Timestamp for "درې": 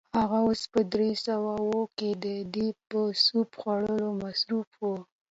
0.93-1.09